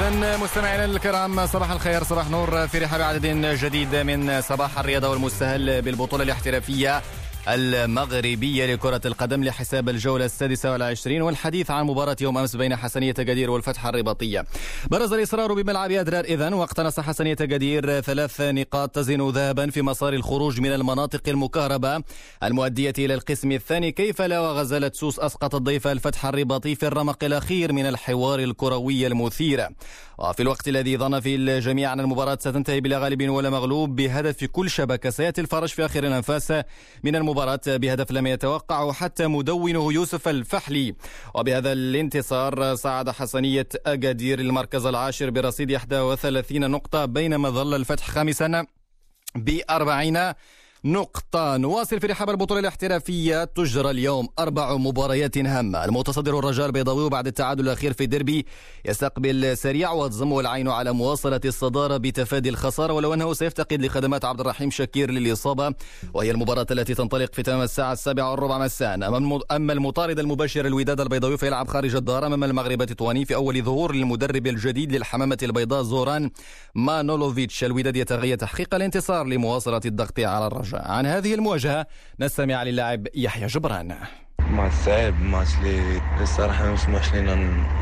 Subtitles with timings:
[0.00, 3.26] إذا مستمعينا الكرام صباح الخير صباح نور في رحاب عدد
[3.62, 7.02] جديد من صباح الرياضة والمستهل بالبطولة الاحترافية.
[7.48, 13.50] المغربية لكرة القدم لحساب الجولة السادسة والعشرين والحديث عن مباراة يوم أمس بين حسنية قدير
[13.50, 14.44] والفتح الرباطية.
[14.90, 20.60] برز الإصرار بملعب أدرار إذن واقتنص حسنية قدير ثلاث نقاط تزن ذهبا في مسار الخروج
[20.60, 22.02] من المناطق المكهربة.
[22.42, 27.72] المؤدية إلى القسم الثاني كيف لا وغزالة سوس أسقط الضيف الفتح الرباطي في الرمق الأخير
[27.72, 29.68] من الحوار الكروي المثير.
[30.20, 34.70] وفي الوقت الذي ظن في الجميع أن المباراة ستنتهي بلا غالب ولا مغلوب بهدف كل
[34.70, 36.52] شبكة سيأتي الفرج في آخر الأنفاس
[37.04, 40.94] من المباراة بهدف لم يتوقعه حتى مدونه يوسف الفحلي.
[41.34, 48.66] وبهذا الانتصار صعد حسنية أكادير المركز العاشر برصيد 31 نقطة بينما ظل الفتح خامسا
[49.34, 50.32] بأربعين
[50.84, 51.56] نقطة.
[51.56, 53.44] نواصل في رحاب البطولة الاحترافية.
[53.44, 55.84] تجرى اليوم أربع مباريات هامة.
[55.84, 58.46] المتصدر الرجاء البيضاوي بعد التعادل الأخير في الديربي
[58.84, 62.92] يستقبل سريع وتضم العين على مواصلة الصدارة بتفادي الخسارة.
[62.92, 65.74] ولو أنه سيفتقد لخدمات عبد الرحيم شكير للإصابة
[66.14, 68.94] وهي المباراة التي تنطلق في تمام الساعة السابعة والربع مساء.
[69.50, 74.46] أما المطارد المباشر الوداد البيضاوي فيلعب خارج الدار أمام المغرب التطواني في أول ظهور للمدرب
[74.46, 76.30] الجديد للحمامة البيضاء زوران
[76.74, 77.64] مانولوفيتش.
[77.64, 80.69] الوداد يتغير تحقيق الانتصار لمواصلة الضغط على الرجاء.
[80.74, 81.86] عن هذه المواجهة
[82.20, 83.96] نستمع للاعب يحيى جبران.
[84.50, 87.34] ماتش صعيب ماتش اللي الصراحة ما مسموحش لينا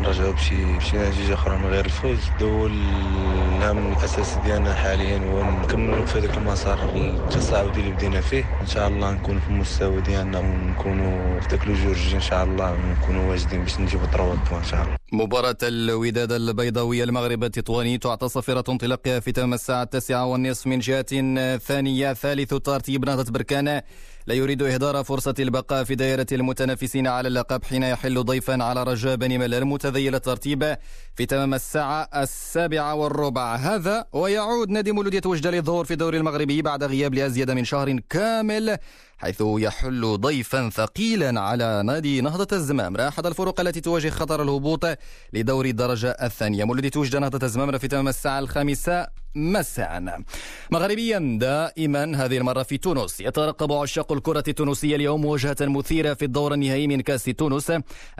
[0.00, 2.18] نرجعوا بشي بشي نتيجة أخرى من غير الفوز.
[2.40, 8.44] دو الهم الاساسي ديالنا حاليا هو نكملوا في هذاك المسار التصاعدي اللي بدينا فيه.
[8.60, 12.44] إن شاء الله نكونوا في المستوى ديالنا ونكونوا في ذاك ال jour J إن شاء
[12.44, 14.96] الله ونكونوا واجدين باش نجيبوا 3 points إن شاء الله.
[15.12, 21.56] مباراة الوداد البيضاوية المغرب التطواني تعطى صفيرة انطلاقها في تمام الساعة التاسعة والنصف من جهة
[21.58, 23.82] ثانية ثالث ترتيب نهضة بركان.
[24.28, 29.16] لا يريد إهدار فرصة البقاء في دائرة المتنافسين على اللقب حين يحل ضيفا على رجاء
[29.16, 30.76] بني ملال متذيل الترتيب
[31.16, 33.54] في تمام الساعة السابعة والربع.
[33.54, 38.78] هذا ويعود نادي مولودية وجدة للظهور في الدوري المغربي بعد غياب لأزيد من شهر كامل.
[39.18, 42.96] حيث يحل ضيفا ثقيلا على نادي نهضة الزمام.
[42.96, 44.86] أحد الفرق التي تواجه خطر الهبوط
[45.32, 46.64] لدوري الدرجة الثانية.
[46.64, 50.22] مولودية وجدة نهضة الزمام في تمام الساعة الخامسة مساء.
[50.70, 53.20] مغربيا دائما هذه المرة في تونس.
[53.20, 57.72] يترقب عشاق الكرة التونسية اليوم مواجهة مثيرة في الدور النهائي من كأس تونس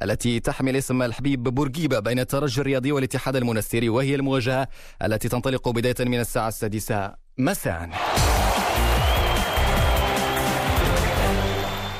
[0.02, 4.68] التي تحمل اسم الحبيب بورقيبة بين الترجي الرياضي والاتحاد المنستيري وهي المواجهة
[5.02, 7.90] التي تنطلق بداية من الساعة السادسة مساء.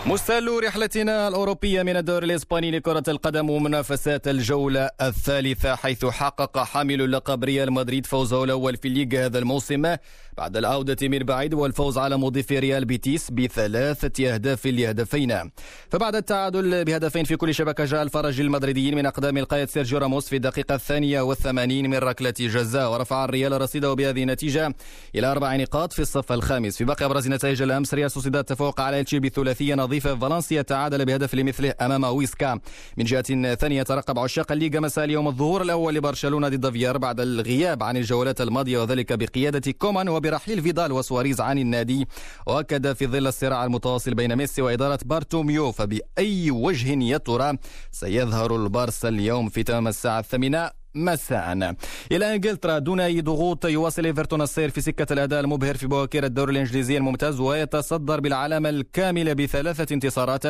[0.07, 7.45] مستهل رحلتنا الأوروبية من الدور الإسباني لكرة القدم ومنافسات الجولة الثالثة حيث حقق حامل اللقب
[7.45, 9.97] ريال مدريد فوزه الأول في الليغا هذا الموسم
[10.37, 15.51] بعد العودة من بعيد والفوز على مضيف ريال بيتيس بثلاثة أهداف لهدفين.
[15.91, 20.37] فبعد التعادل بهدفين في كل شبكة جاء الفرج المدريديين من أقدام القائد سيرجيو راموس في
[20.37, 24.75] الدقيقة الثانية والثمانين من ركلة جزاء ورفع الريال رصيده بهذه النتيجة
[25.15, 26.77] إلى أربع نقاط في الصف الخامس.
[26.77, 31.35] في باقي أبرز نتائج الأمس ريال سوسيداد تفوق على إلتشي بثلاثية نظيفة فالنسيا تعادل بهدف
[31.35, 32.61] لمثله أمام ويسكا.
[32.97, 37.83] من جهة ثانية ترقب عشاق الليغا مساء اليوم الظهور الأول لبرشلونة ضد فيار بعد الغياب
[37.83, 42.09] عن الجولات الماضية وذلك بقيادة كومان وبرحيل فيدال وسواريز عن النادي.
[42.47, 47.59] وأكد في ظل الصراع المتواصل بين ميسي وإدارة بارتوميو فبأي وجه يا ترى
[47.93, 50.86] سيظهر البارسا اليوم في تمام الساعة الثامنة.
[50.97, 51.77] مساء.
[52.13, 56.53] إلى إنجلترا دون أي ضغوط يواصل إيفرتون السير في سكة الأداء المبهر في بواكير الدوري
[56.53, 60.43] الإنجليزي الممتاز ويتصدر بالعلامة الكاملة بثلاثة انتصارات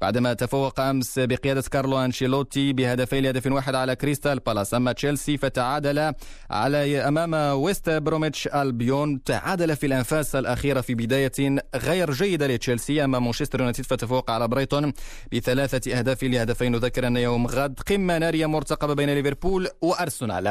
[0.00, 4.74] بعدما تفوق أمس بقيادة كارلو أنشيلوتي بهدفين لهدف واحد على كريستال بالاس.
[4.74, 6.12] أما تشيلسي فتعادل
[6.50, 9.24] على أمام ويست بروميتش ألبيون.
[9.24, 11.32] تعادل في الأنفاس الأخيرة في بداية
[11.74, 14.92] غير جيدة لتشيلسي أما مانشستر يونايتد فتفوق على برايتون
[15.32, 16.72] بثلاثة أهداف لهدفين.
[16.72, 20.46] نذكر أن يوم غد قمة نارية مرتقبة بين ليفربول وأرسنال.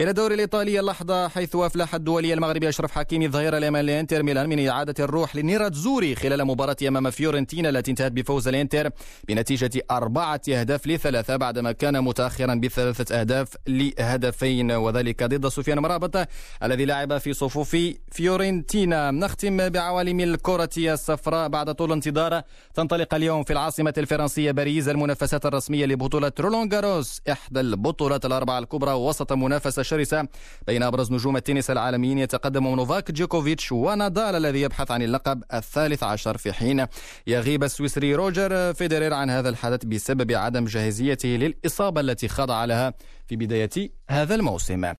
[0.00, 4.68] إلى الدوري الإيطالي اللحظة حيث أفلح الدولي المغربي أشرف حكيمي الظهير الايمن لانتر ميلان من
[4.68, 8.90] إعادة الروح لنيراتزوري خلال مباراة أمام فيورنتينا التي انتهت بفوز الإنتر
[9.28, 16.28] بنتيجة أربعة أهداف لثلاثة بعدما كان متاخرا بثلاثة أهداف لهدفين وذلك ضد سفيان مرابط
[16.62, 17.76] الذي لعب في صفوف
[18.12, 19.10] فيورنتينا.
[19.10, 22.42] نختم بعوالم الكرة الصفراء بعد طول انتظار.
[22.74, 28.92] تنطلق اليوم في العاصمة الفرنسية باريس المنافسات الرسمية لبطولة رولون جاروس إحدى البطولات الأربعة الكبرى
[28.92, 30.28] وسط منافسة شرسة
[30.66, 36.36] بين أبرز نجوم التنس العالميين يتقدم نوفاك جوكوفيتش ونادال الذي يبحث عن اللقب الثالث عشر
[36.36, 36.86] في حين
[37.26, 42.94] يغيب السويسري روجر فيدرير عن هذا الحدث بسبب عدم جاهزيته للإصابة التي خضع لها
[43.26, 44.92] في بداية هذا الموسم.